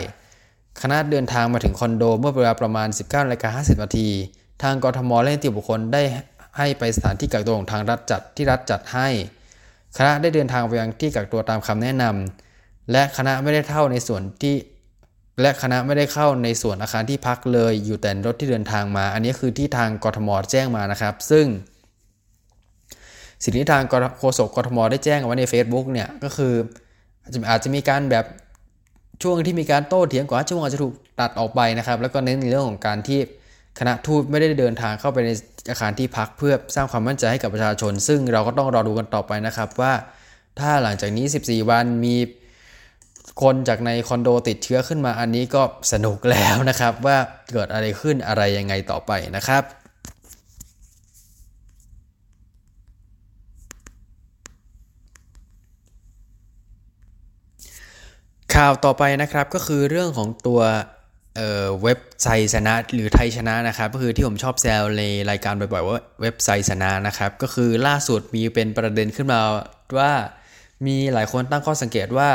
[0.83, 4.09] คณะเดินทางมาถึงคอนโดเมื่อเวลาประมาณ 19นาฬิกา50นาที
[4.63, 6.03] ทางกทมและนิติบุคคลได้
[6.59, 9.09] ให้ไปสถานที่กักตัวของทางรัฐจัดที่รัฐจัดให้
[9.97, 12.44] คณะได้เดินทางไปยังที่กักตัวตามคำแนะนำ
[12.93, 14.57] และคณะไม่ได้เข้าในส่วนที่
[15.41, 21.47] และคณะไม่ได้เข้าในส่วนอาคารที่พักเลย อยู่แต่รถที่เดินทางมา อันนี้คือที่ทางกทมแจ้งมานะครับ ซึ่ง
[23.43, 23.83] สิ่งที่ทาง
[24.19, 26.55] โฆษกกทมได้แจ้งเอาไว้ใน Facebook เนี่ยก็คือ
[27.23, 28.25] อาจจะอาจจะมีการแบบ
[29.23, 33.21] ช่วงที่มีการโต้เถียงกว่าช่วงอาจจะถูกตัดออกไปนะครับ แล้วก็เน้นในเรื่องของการที่
[33.79, 35.31] คณะทูตไม่ได้เดินทางเข้าไปใน
[35.71, 39.93] อาคารที่พักเพื่อสร้างความมั่นใจให้กับประชาชน ซึ่งเราก็ต้องรอดูกันต่อไปนะครับว่า
[40.59, 42.17] ถ้าหลังจากนี้ 14 วันมี
[43.43, 47.19] คนจากในคอนโดติดเชื้อขึ้นมาอันนี้ก็สนุกแล้วนะครับ ว่า
[47.53, 49.65] เกิดอะไรขึ้นอะไรยังไงต่อไปนะครับ
[58.55, 60.61] ข่าวต่อไปนะครับก็คือเรื่องของตัว
[61.37, 69.41] เเว็บไซต์ชนะหรือไทยชนะนะครับ ก็คือที่ผมชอบแซวในรายการบ่อยๆว่าเว็บไซต์ชนะนะครับ ก็คือล่าสุดมีเป็นประเด็นขึ้นมา
[69.99, 70.13] ว่า
[70.87, 72.31] มีหลายคนตั้งข้อสังเกตว่า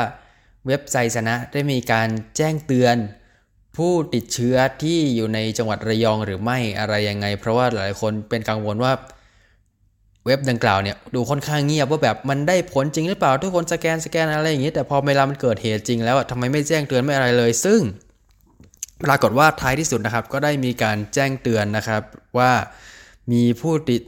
[0.66, 2.96] เว็บไซต์ชนะได้มีการแจ้งเตือน
[3.76, 8.92] ผู้ติดเชื้อที่อยู่ในจังหวัดระยองหรือไม่อะไรยังไง เพราะว่าหลายคนเป็นกังวลว่า
[10.26, 17.80] เว็บดังกล่าวเนี่ยดูค่อนข้างเงียบว่าแบบมันได้ผลจริงหรือเปล่าทุกคนสแกนสแกนอะไรอย่างนี้แต่พอเวลามันเกิดเหตุจริงแล้วทำไมไม่แจ้งเตือนไม่อะไรเลย ซึ่ง
[19.04, 22.02] ปรากฏว่าท้ายที่สุดนะครับ ก็ได้มีการแจ้งเตือนนะครับ
[22.38, 22.52] ว่า
[23.32, 24.02] มีผู้ติด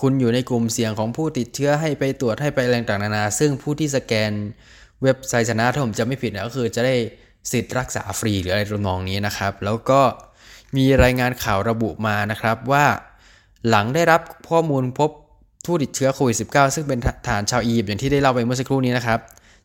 [0.00, 4.32] คุณอยู่ในกลุ่มเสี่ยงของผู้ติดเชื้อให้ไปตรวจให้ไปแรงต่างนานา ซึ่งผู้ที่สแกน
[5.02, 6.94] เว็บไซต์ชนะถ้าผมจะไม่ผิดก็คือจะได้
[7.52, 10.00] สิทธิ์รักษาฟรีหรืออะไรตรงนี้นะครับ แล้วก็
[10.76, 12.86] มีรายงานข่าวระบุมานะครับว่า
[13.68, 15.10] หลังได้รับข้อมูลพบ
[15.66, 19.20] ผู้ติดเชื้อโควิด -19 ซึ่งเป็นฐานชาวอียิปต์อย่างที่ได้เล่าไปเมื่อสักครู่นี้นะครับ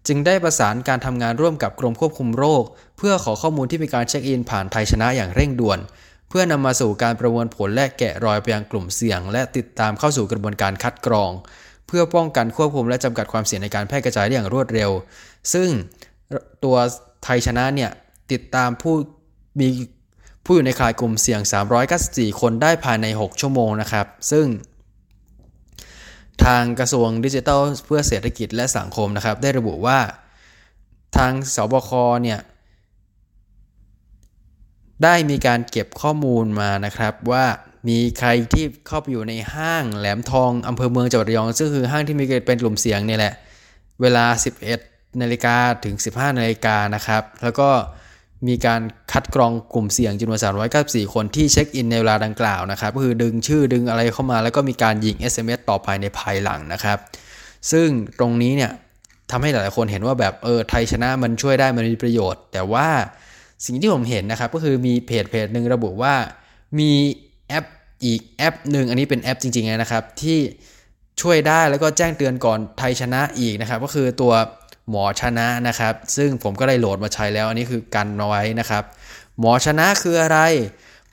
[0.07, 2.63] จึงได้ประสานการทำงานร่วมกับกรมควบคุมโรค
[2.97, 5.79] เพื่อขอข้อมูลที่มีการเช็คอินผ่านไทยชนะอย่างเร่งด่วน
[6.29, 11.31] เพื่อนำมาสู่การประมวลผลและแกะรอยไปยังกลุ่มเสี่ยง และติดตามเข้าสู่กระบวนการคัดกรอง
[11.91, 14.91] พื่อป้องกันควบคุมและจำกัดความเสี่ยงในการแพร่กระจายได้อย่างรวดเร็ว
[15.53, 15.69] ซึ่ง
[16.63, 16.77] ตัว
[17.23, 17.91] ไทยชนะเนี่ย
[18.31, 18.95] ติดตามผู้
[19.59, 19.67] มี
[20.45, 21.41] ผู้อยู่ในข่ายกลุ่มเสี่ยง
[21.91, 24.47] 394 คนได้ภายใน 6 ชั่วโมงนะครับ ซึ่ง
[26.45, 29.99] ทางกระทรวงดิจิทัลเพื่อเศรษฐกิจและสังคมนะครับ ได้ระบุว่า
[31.17, 31.91] ทางสบค
[32.23, 32.39] เนี่ย
[35.03, 37.45] ได้มีการเก็บข้อมูลมานะครับว่า
[37.87, 43.33] มีใครที่เข้าไปอยู่ในห้างแหลมทองอำเภอเมืองจังหวัดระยอง ซึ่งคือห้างที่มีเป็นกลุ่มเสียงนี่แหละ
[44.01, 44.25] เวลา
[44.73, 47.69] 11นาฬิกาถึง 15นาฬิกานะครับ แล้วก็
[48.47, 50.39] มีการคัดกรองกลุ่มเสี่ยงจำนวน
[50.75, 56.97] 394 คนที่เช็คอินในเวลาดังกล่าวนะครับ ก็คือดึงชื่อดึงอะไรเข้ามา แล้วก็มีการยิง SMS ต่อไปในภายหลังนะครับ
[57.71, 57.87] ซึ่ง
[58.19, 58.71] ตรงนี้เนี่ย
[59.31, 62.87] ทำให้หลายๆคนเห็นว่าแบบเออไทยชนะมันช่วยได้มันมีประโยชน์ แต่ว่า
[63.65, 66.13] สิ่งที่ผมเห็นนะครับก็คือมีเพจเพจหนึ่งระบุว่า
[66.79, 66.91] มี
[67.51, 67.65] แอป
[68.05, 70.39] อีกแอปหนึ่งอันนี้เป็นแอปจริงๆนะครับ ที่
[71.21, 74.33] ช่วยได้แล้วก็แจ้งเตือนก่อนไทยชนะอีกนะครับ ก็คือตัว
[74.89, 78.83] หมอชนะนะครับ ซึ่งผมก็ได้โหลดมาใช้แล้ว อันนี้คือกันเอาไว้นะครับ
[79.39, 80.39] หมอชนะคืออะไร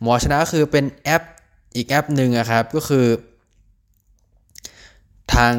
[0.03, 1.22] หมอชนะคือเป็นแอป
[1.77, 3.07] อีกแอปหนึ่งนะครับก็คือ
[5.35, 5.53] ทาง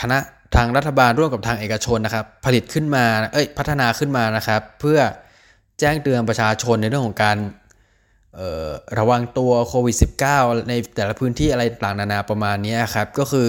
[0.00, 0.18] คณะ
[0.56, 4.98] ทางรัฐบาลร่วมกับทางเอกชนนะครับ ผลิตขึ้นมาเอ้ยพัฒนาขึ้นมานะครับ เพื่อ
[5.80, 7.36] แจ้งเตือนประชาชนในเรื่องของการ
[8.98, 9.96] ระวังตัวโควิด
[10.32, 13.48] -19 ในแต่ละพื้นที่อะไรต่างนานาประมาณนี้ครับ ก็คือ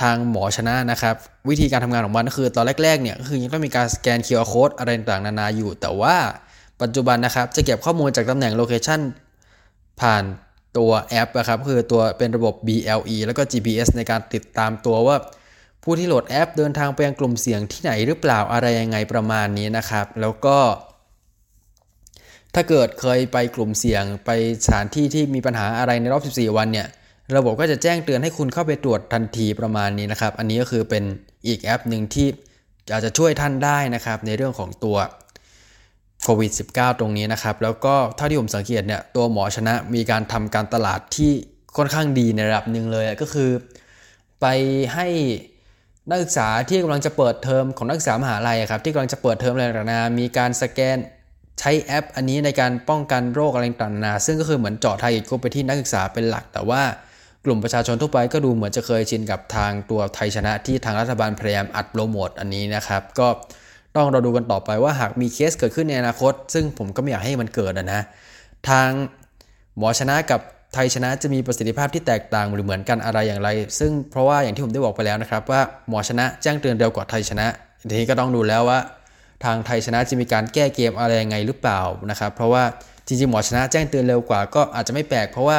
[0.00, 1.14] ทางหมอชนะนะครับ
[1.48, 6.16] วิธีการทำงานของมันก็คือตอนแรกๆเนี่ยก็คือยังต้องมีการสแกน QR code อะไรต่างๆนานาอยู่ แต่ว่า
[6.82, 9.00] ปัจจุบันนะครับ จะเก็บข้อมูลจากตำแหน่ง location
[10.00, 10.24] ผ่าน
[10.78, 15.16] ตัวแอปนะครับคือตัวเป็นระบบ BLE แล้วก็ GPS ในการติดตามตัวว่า
[15.84, 20.56] ผู้ที่โหลดแอปเดินทางไปยังกลุ่มเสี่ยงที่ไหนหรือเปล่าอะไรยังไงประมาณนี้นะครับ แล้วก็
[22.54, 24.30] ถ้าเกิดเคยไปกลุ่มเสี่ยงไป
[24.64, 26.86] สถานที่ที่มีปัญหาอะไรในรอบ 14 วันเนี่ย
[27.36, 31.04] ระบบก็จะแจ้งเตือนให้คุณเข้าไปตรวจทันทีประมาณนี้นะครับ อันนี้ก็คือเป็น
[31.48, 32.28] อีกแอปหนึ่งที่
[32.92, 34.96] อาจจะช่วยท่านได้นะครับ ในเรื่องของตัว
[36.22, 41.32] โควิด -19 ตรงนี้นะครับ แล้วก็เท่าที่ผมสังเกตเนี่ยตัวหมอชนะมีการทำการตลาดที่
[41.76, 43.50] ค่อนข้างดีในระดับหนึ่งเลยก็คือ
[44.40, 44.46] ไป
[44.94, 45.06] ให้
[46.08, 50.98] นักศึกษาที่กำลังจะเปิดเทอมของนักศึกษามหาลัยครับที่กำลังจะเปิดเทอมอะไรต่างๆมีการสแกน
[51.60, 56.82] ใช้แอปอันนี้ในการป้องกันโรคอะไรต่างๆซึ่งก็คือเหมือนเจาะ target กลุ่มไปที่นักศึกษาเป็นหลัก แต่ว่า
[57.44, 63.28] กลุ่มประชาชนทั่วไปก็ดูเหมือนจะเคยชินกับทางตัวไทยชนะที่ทางรัฐบาลพยายามอัดโปรโมทอันนี้นะครับ ก็
[63.96, 68.02] ต้องเราดูกันต่อไปว่าหากมีเคสเกิดขึ้นในอนาคต ซึ่งผมก็ไม่อยากให้มันเกิดนะ
[68.68, 68.88] ทาง
[69.78, 70.40] หมอชนะกับ
[70.74, 77.46] ไทยชนะจะมีประสิทธิภาพที่แตกต่างหรือเหมือนกันอะไรอย่างไร ซึ่งเพราะว่าอย่างที่ผมได้บอกไปแล้วนะครับว่าหมอชนะแจ้งเตือนเร็วกว่าไทยชนะ
[77.90, 78.78] ทีนี้ก็ต้องดูแล้วว่า
[79.44, 82.64] ทางไทยชนะจะมีการแก้เกมอะไรยังไงหรือเปล่านะครับ เพราะว่า
[83.06, 85.58] จริงๆหมอชนะแจ้งเตือนเร็วกว่าก็อาจจะไม่แปลก เพราะว่า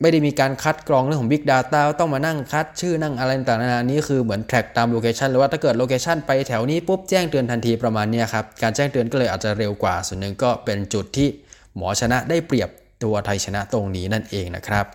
[0.00, 11.28] ไม่ได้มีการคัดกรองเรื่องของ Big Data ต้องมานั่งคัดชื่อนั่งอะไรต่างๆนานี้คือเหมือน track ตาม location หรือว่าถ้าเกิด location ไปแถวนี้ปุ๊บแจ้งเตือนทันทีประมาณนี้ครับ การแจ้งเตือนก็เลยอาจจะเร็วกว่า ส่วนหนึ่งก็เป็นจุดที่
[11.76, 12.70] หมอชนะได้เปรียบ
[13.04, 14.86] ตัวไทยชนะตรงนี้นั่นเองนะครับ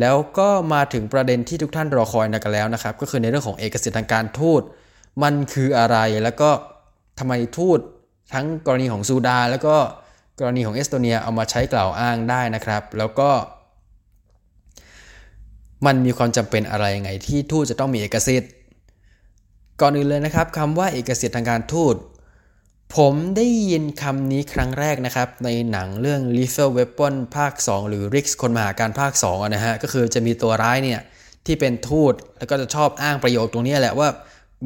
[0.00, 4.62] แล้วก็มาถึงประเด็นที่ทุกท่านรอคอยกันแล้วนะครับ ก็คือในเรื่องของเอกสิทธิ์ทางการทูต
[5.22, 6.50] มันคืออะไรแล้วก็
[7.18, 7.80] ทำไมทูต
[8.34, 9.76] ทั้งกรณีของซูดาแล้วก็
[10.40, 13.30] กรณีของเอสโตเนียเอามาใช้กล่าวอ้างได้นะครับ แล้วก็
[15.86, 18.52] มันมีความจำเป็นอะไรยังไงที่ทูตจะต้องมีเอกสิทธิ์
[19.80, 21.96] ก่อนอื่นเลยนะครับคำว่าเอกสิทธิ์ทางการทูต
[22.96, 31.00] ผมได้ยินคำนี้ครั้งแรกนะครับ ในหนังเรื่อง Lethal Weapon ภาค 2 หรือ Rick คนมหาการภาค2นะฮะก็คือจะมีตัวร้ายเนี่ย
[31.46, 34.08] ที่เป็นทูตแล้วก็จะชอบอ้างประโยคตรงนี้แหละว่า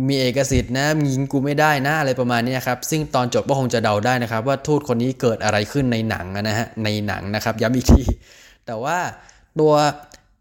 [0.08, 8.02] มีเอกสิทธิ์นะยิงกูไม่ได้นะอะไรประมาณนี้ครับซึ่งตอนจบก็คงจะเดาได้นะครับ ว่าทูตคนนี้เกิดอะไรขึ้นในหนังนะฮะในหนังนะครับย้ำอีกที
[8.66, 8.98] แต่ว่า
[9.60, 9.72] ตัว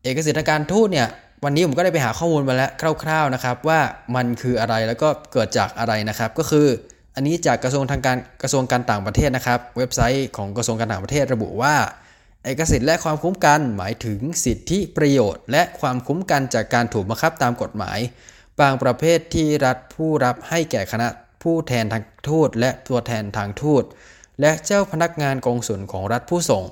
[0.03, 1.07] เอกสิทธิ์ทางการทูตเนี่ย
[1.43, 2.71] วันนี้ผมก็ได้ไปหาข้อมูลมาแล้ว
[3.03, 3.79] คร่าวๆนะครับ ว่า
[4.15, 6.67] มันคืออะไรแล้วก็เกิดจากอะไรนะครับ ก็คือ
[7.15, 11.75] อันนี้จากกระทรวงทางการกระทรวงการต่างประเทศนะครับ เว็บไซต์ของกระทรวงการต่างประเทศระบุว่า
[12.45, 17.99] เอกสิทธิ์และความคุ้มกันหมายถึงสิทธิประโยชน์ และความคุ้มกันจากการถูกบังคับตามกฎหมาย
[18.61, 21.07] บางประเภทที่รัฐผู้รับให้แก่คณะ
[21.43, 23.83] ผู้แทนทางทูตและตัวแทนทางทูต
[24.41, 26.63] และเจ้าพนักงานกองสุลของรัฐผู้ส่ง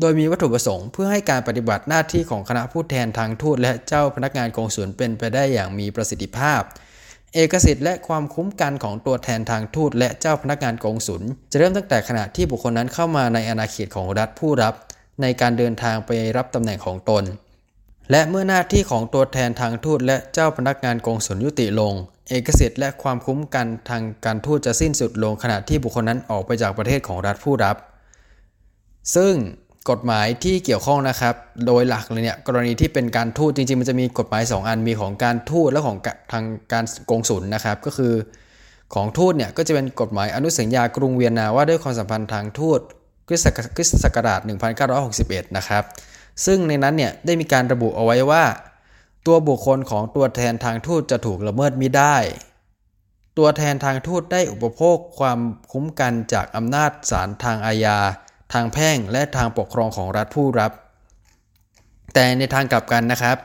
[0.00, 6.60] โดยมีวัตถุประสงค์เพื่อให้การปฏิบัติหน้าที่ของคณะผู้แทนทางทูตและเจ้าพนักงานกองสุลเป็นไปได้อย่างมีประสิทธิภาพ
[7.34, 14.74] เอกสิทธิ์และความคุ้มกันของตัวแทนทางทูตและเจ้าพนักงานกองสุลจะเริ่มตั้งแต่ขณะที่บุคคลนั้นเข้ามาในอาณาเขตของรัฐผู้รับ
[15.22, 17.24] ในการเดินทางไปรับตำแหน่งของตน
[18.10, 21.92] และเมื่อหน้าที่ของตัวแทนทางทูตและเจ้าพนักงานกองสุลยุติลง
[22.28, 27.76] เอกสิทธิ์และความคุ้มกันทางการทูตจะสิ้นสุดลงขณะที่บุคคลนั้นออกไปจากประเทศของรัฐผู้รับ
[29.16, 29.34] ซึ่ง
[29.90, 31.34] กฎหมายที่เกี่ยวข้องนะครับ
[31.66, 35.98] โดยหลักเลยเนี่ยกรณีที่เป็นการทูตจริงๆ มันจะมีกฎหมาย 2 อันมีของการทูตและของ
[36.32, 38.12] ทางการกงสุลนะครับก็คือ
[38.94, 42.80] ของทูตเนี่ยก็จะเป็นกฎหมายอนุสัญญากรุงเวียนนาว่าด้วยความสัมพันธ์ทางทูต
[43.28, 43.40] คริส
[43.90, 44.40] ตศักราช
[44.98, 45.84] 1961 นะครับ
[46.46, 48.44] ซึ่งในนั้นเนี่ยได้มีการระบุเอาไว้ว่า
[49.26, 52.16] ตัวบุคคลของตัวแทนทางทูตจะถูกละเมิดมิได้
[53.38, 55.38] ตัวแทนทางทูตได้อุปโภคความ
[55.72, 57.98] คุ้มกันจากอำนาจศาลทางอาญา
[58.52, 60.72] ทางแพ่งและทางปกครองของรัฐผู้รับ
[62.14, 63.36] แต่ในทางกลับกันนะครับ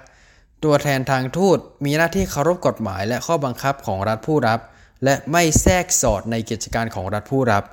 [0.63, 4.59] ตัวแทนทางทูตมีหน้าที่เคารพกฎหมายและข้อบังคับของรัฐผู้รับ
[5.03, 7.63] และไม่แทรกสอดในกิจการของรัฐผู้รับ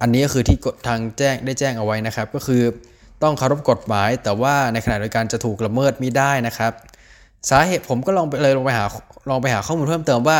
[0.00, 2.62] อันนี้ก็คือที่ทางแจ้งได้แจ้งเอาไว้นะครับก็คือ
[3.24, 6.72] ต้องเคารพกฎหมาย แต่ว่าในขณะเดียวกันจะถูกละเมิดไม่ได้นะครับ
[7.50, 8.84] สาเหตุผมก็ลองไปเลยลองไปหา
[9.30, 10.38] ลองไปหาข้อมูลเพิ่มเติมว่า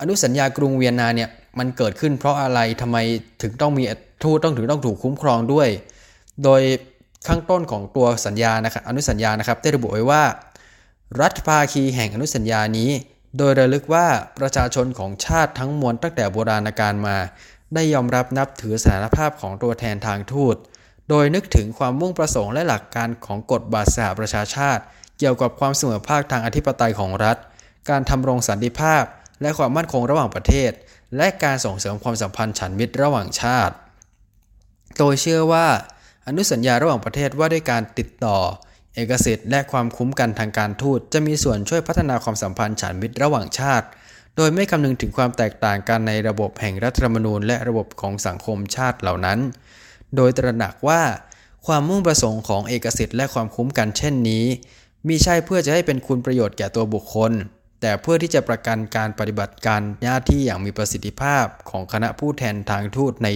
[0.00, 2.96] อนุสัญญากรุงเวียนนาเนี่ยมันเกิดขึ้นเพราะอะไรทำไม
[3.42, 3.84] ถึงต้องมี
[4.22, 5.68] ทูตต้องถือต้องถูกคุ้มครองด้วย
[6.44, 6.62] โดย
[7.28, 10.22] ข้างต้นของตัวสัญญานะครับอนุสัญญานะครับได้ระบุไว้ว่า
[11.20, 12.90] รัฐภาคีแห่งอนุสัญญานี้
[13.38, 14.06] โดยระลึกว่า
[14.40, 17.16] ประชาชนของชาติทั้งมวลตั้งแต่โบราณกาลมา
[17.74, 20.56] ได้ยอมรับนับถือสถานภาพของตัวแทนทางทูต
[21.08, 24.82] โดยนึกถึงความมุ่งประสงค์และหลักการของกฎบาทสหประชาชาติ
[25.18, 27.36] เกี่ยวกับความเสมอภาคทางอธิปไตยของรัฐ
[27.90, 29.04] การทำรงสันติภาพ
[29.42, 30.70] และความมั่นคงระหว่างประเทศ
[31.16, 33.74] และการส่งเสริมความสัมพันธ์ฉันมิตรระหว่างชาติ
[34.98, 35.66] โดยเชื่อว่า
[36.26, 38.38] อนุสัญญาระหว่างประเทศว่าด้วยการติดต่อ
[38.94, 43.86] เอกสิทธิ์และความคุ้มกันทางการทูตจะมีส่วนช่วยพัฒนาความสัมพันธ์ฉันมิตรระหว่างชาติ
[44.36, 49.38] โดยไม่คำนึงถึงความแตกต่างกันในระบบแห่งรัฐธรรมนูญและระบบของสังคมชาติเหล่านั้น
[50.16, 51.02] โดยตระหนักว่า
[51.66, 54.44] ความมุ่งประสงค์ของเอกสิทธิ์และความคุ้มกันเช่นนี้
[55.06, 57.32] มิใช่เพื่อจะให้เป็นคุณประโยชน์แก่ตัวบุคคล
[57.80, 63.28] แต่เพื่อที่จะประกันการปฏิบัติการหน้าที่อย่างมีประสิทธิภาพของคณะผู้แทนทางทูตใน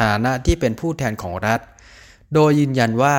[0.00, 1.60] ฐานะที่เป็นผู้แทนของรัฐ
[2.34, 3.16] โดยยืนยันว่า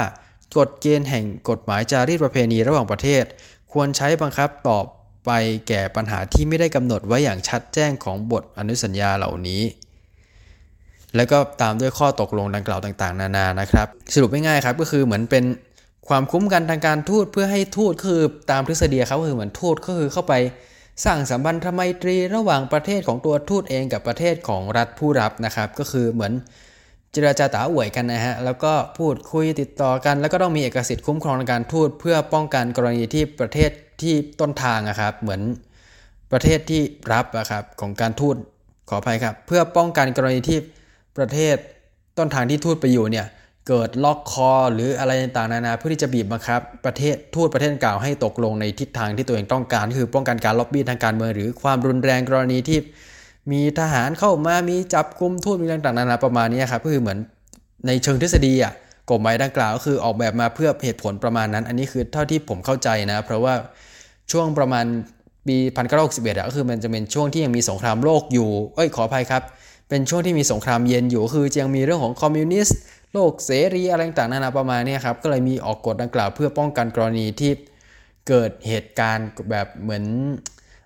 [0.58, 3.24] กฎเกณฑ์แห่งกฎหมายจารีตประเพณีระหว่างประเทศ
[3.72, 4.86] ควรใช้บังคับตอบ
[5.26, 5.32] ไป
[5.68, 9.62] แก่ปัญหาที่ไม่ได้กำหนดไว้อย่างชัดแจ้งของบทอนุสัญญาเหล่านี้
[11.16, 15.44] แล้วก็ตามด้วยข้อตกลงดังกล่าวต่างๆ นานานะครับ สรุปง่ายๆครับก็คือเหมือนเป็น
[16.10, 18.22] ความคุ้มกันทางการทูตเพื่อให้ทูตคือ
[18.52, 20.34] ตามทฤษฎีเขาคือเหมือนทูตก็คือเข้าไป
[21.06, 26.34] สร้างสัมพันธไมตรีระหว่างประเทศของตัวทูตเองกับประเทศของรัฐผู้รับนะครับ ก็คือเหมือน
[27.12, 33.72] เจรจาตาอวยกันนะฮะแล้วก็พูดคุยติดต่อกัน แล้วก็ต้องมีเอกสิทธิ์คุ้มครองในการทูตเพื่อป้องกันกรณีที่ประเทศ
[34.02, 35.42] ที่ต้นทางนะครับ เหมือน
[36.32, 38.36] ประเทศที่รับนะครับของการทูต
[38.90, 40.60] ขออภัยครับ เพื่อป้องกันกรณีที่
[41.18, 41.56] ประเทศ
[42.18, 43.26] ต้นทางที่ทูตไปอยู่เนี่ย
[43.68, 52.80] เกิดล็อกคอ หรืออะไรต่างๆนานาเพื่อที่จะบีบบังคับประเทศทูตประเทศกล่าวให้ตกลงในทิศทางที่ตัวเองต้องการ คือป้องกันการล็อบบี้ทางการเมืองหรือความรุนแรงกรณีที่
[53.52, 57.20] มีทหารเข้ามามีจับกุมทูตมีต่างๆนานาประมาณนี้ครับก็คือเหมือน
[57.88, 58.74] ในเชิงทฤษฎีอะ
[59.12, 63.54] กฎหมายดังกล่าวก็คือออกแบบมาเพื่อเหตุผลประมาณนั้น อันนี้คือเท่าที่ผมเข้าใจนะ เพราะว่า
[64.32, 64.86] ช่วงประมาณ
[65.48, 69.44] ปีพันเก้าสิบเอ็ดก็คือมันจะเป็นช่วงที่ยังมีสงครามโลกอยู่เอ้ยขออภัยครับ
[69.94, 72.80] เป็นช่วงที่มีสงครามเย็นอยู่คือยังมีเรื่องของคอมมิวนิสต์
[73.14, 77.52] โลกเสรีอะไรต่างๆนานาประมาณนี้ครับก็เลยมีออกกฎดังกล่าวเพื่อป้องกันกรณีที่
[78.28, 80.04] เกิดเหตุการณ์แบบเหมือน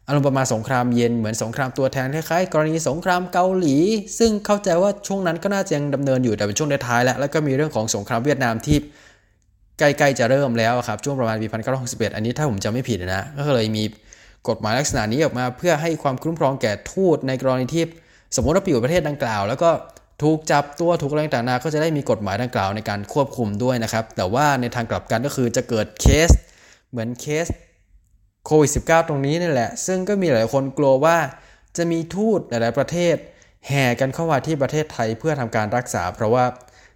[0.07, 3.77] อารมณ์ประมาณสงครามเย็นเหมือนสงครามตัวแทนคล้ายๆกรณีสงครามเกาหลี
[4.19, 8.77] ซึ่งเข้าใจว่าช่วงนั้นก็น่าจะยังดำเนินอยู่แต่เป็นช่วงท้ายแล้วแล้วก็มีเรื่องของสงครามเวียดนามที่
[9.79, 11.47] ใกล้ๆจะเริ่มแล้วครับช่วงประมาณปี
[11.81, 13.83] 1961อันนี้ถ้าผมจำไม่ผิดนะก็เลยมี
[14.49, 17.85] กฎหมายลักษณะนี้ออกมา เพื่อให้ความคุ้มครองแก่ทูตในกรณีที่
[18.35, 19.69] สมมติว่าไปอยู่ประเทศดังกล่าว แล้วก็
[20.23, 26.29] ถูกจับตัวถูกอะไรต่างๆก็จะได้มีกฎหมายดังกล่าวในการควบคุมด้วยนะครับ แต่ว่าในทางกลับกันก็คือจะเกิดเคส
[26.89, 27.47] เหมือนเคส
[28.45, 31.17] โควิด -19 ตรงนี้นี่แหละ ซึ่งก็มีหลายคนกลัวว่า
[31.77, 33.15] จะมีทูตหลายๆประเทศ
[33.67, 36.45] แห่กันเข้ามาที่ประเทศไทยเพื่อทำการรักษา เพราะว่า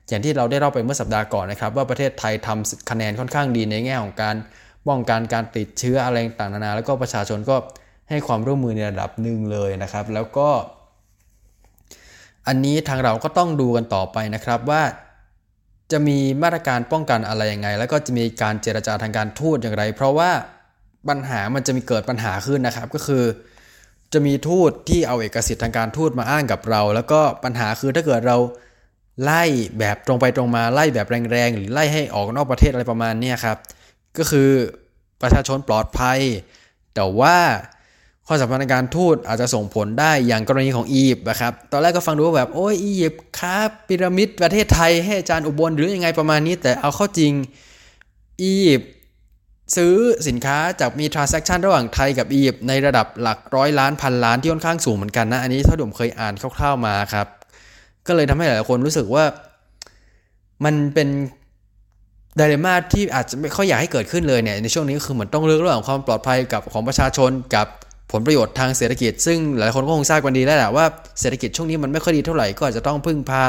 [0.07, 4.35] อย่างที่เราได้เล่าไปเมื่อสัปดาห์ก่อนนะครับ ว่าประเทศไทยทำคะแนนค่อนข้างดีในแง่ของการ
[4.87, 7.55] ป้องกันการติดเชื้ออะไรต่างๆนานาแล้วก็ประชาชนก็
[8.09, 10.49] ให้ความร่วมมือในระดับหนึ่งเลยนะครับ แล้วก็
[12.47, 14.81] อันนี้ทางเราก็ต้องดูกันต่อไปนะครับว่า
[15.91, 20.31] จะมีมาตรการป้องกันอะไรยังไง แล้วก็จะมีการเจรจาทางการทูตอย่างไร เพราะว่า
[21.09, 23.23] ปัญหามันจะมีเกิดปัญหาขึ้นนะครับ ก็คือ
[24.13, 28.37] จะมีทูตที่เอาเอกสิทธิ์ทางการทูตมาอ้างกับเรา แล้วก็ปัญหาคือถ้าเกิดเรา
[29.23, 29.43] ไล่
[29.79, 33.57] แบบตรงไปตรงมาไล่แบบแรงๆ หรือไล่ให้ออกนอกประเทศอะไรประมาณนี้ครับ
[34.17, 34.49] ก็คือ
[35.21, 36.19] ประชาชนปลอดภัย
[36.95, 37.37] แต่ว่า
[38.33, 47.33] ข้อสัมพันธ์การทูตอาจจะส่งผลได้อย่างกรณีของอียิปต์นะครับตอนแรกก็ฟังดูว่าแบบโอ้ยอียิปต์ครับพีระมิดประเทศไทยให้อาจารย์อุบลหรือยังไงประมาณนี้ แต่เอาเข้าจริง
[48.41, 48.91] อียิปต์
[49.75, 49.95] ซื้อ
[50.27, 57.27] สินค้าจากมีทรานซัคชันระหว่างไทยกับอียิปต์ในระดับหลักร้อยล้านพันล้านที่ค่อนข้างสูงเหมือนกันนะ อันนี้ถ้าผมเคยอ่านคร่าวๆมาครับ
[58.07, 59.25] ก็เลยทำให้หลายคนรู้สึกว่า
[60.65, 61.09] มันเป็น
[62.39, 67.67] ดเรม่าที่อาจจะไม่ค่อยอยากให้เกิดขึ้นเลยเนี่ยในช่วงนี้คือเหมือนต้องเลือกระหว่างความปลอดภัยกับของประชาชนกับ
[68.11, 70.85] ผลประโยชน์ทางเศรษฐกิจ ซึ่งหลายคนก็คงทราบกันดีแล้วแหละว่า
[71.19, 73.43] เศรษฐกิจช่วงนี้มันไม่ค่อยดีเท่าไหร่ก็อาจจะต้องพึ่งพา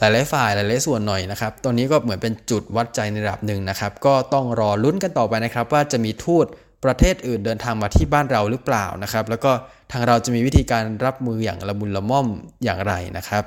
[0.00, 6.46] หลายๆฝ่ายหลายๆส่วนหน่อยนะครับตอนนี้ก็เหมือนเป็นจุดวัดใจในระดับหนึ่งนะครับ ก็ต้องรอลุ้นกันต่อไปนะครับ ว่าจะมีทูต
[6.84, 9.52] ประเทศอื่นเดินทางมาที่บ้านเราหรือเปล่านะครับ แล้วก็
[9.92, 12.28] ทางเราจะมีวิธีการรับมืออย่างละมุนละม่อม
[12.64, 13.44] อย่างไรนะครับ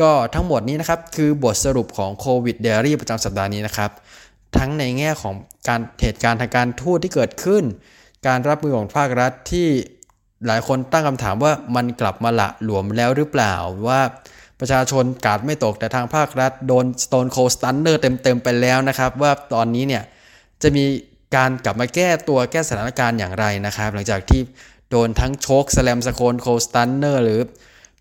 [0.00, 3.90] ก็ทั้งหมดนี้นะครับคือบทสรุปของโควิดเดลี่ประจำสัปดาห์นี้นะครับ
[4.56, 5.34] ทั้งในแง่ของ
[5.68, 7.64] การเหตุการณ์ทางการทูตที่เกิดขึ้น
[8.26, 9.68] การรับมือของภาครัฐที่
[10.46, 13.54] หลายคนตั้งคำถามว่ามันกลับมาละหลวมแล้วหรือเปล่า
[13.88, 14.00] ว่า
[14.60, 20.02] ประชาชนกาดไม่ตกแต่ทางภาครัฐโดน Stone Cold Stunner เต็มๆไปแล้วนะครับ ว่าตอนนี้เนี่ย
[20.62, 20.84] จะมี
[21.36, 24.40] การกลับมาแก้ตัวแก้สถานการณ์อย่างไรนะครับ หลังจากที่
[24.90, 27.40] โดนทั้งโชคสแลมสโคนโคสตันเนอร์หรือ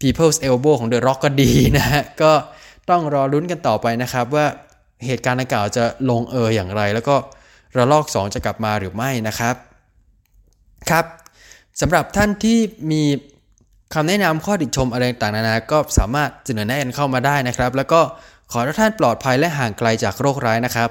[0.02, 2.32] People's Elbow ของ The Rock ก็ดีนะฮะก็
[2.90, 4.46] ต้องรอลุ้นกันต่อไปนะครับ ว่า
[5.06, 7.16] เหตุการณ์ดังกล่าวจะลงเอยอย่างไร แล้วก็
[7.78, 9.56] ระลอก 2 จะกลับมาหรือไม่นะครับ
[10.90, 11.06] ครับ
[11.82, 12.60] สำหรับท่านที่
[12.92, 13.04] มี
[13.94, 18.02] คำแนะนำข้อติชมอะไรต่างๆนานาก็สามารถเสนอแนะกันเข้ามาได้นะครับ แล้วก็
[18.52, 20.90] ขอให้ท่านปลอดภัยและห่างไกลจากโรคร้ายนะครับ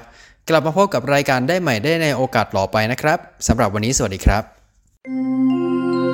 [0.49, 6.06] กลับมาพบกับรายการได้ใหม่ได้ในโอกาสต่อไปนะครับสำหรับวันนี้สวัสดีครับ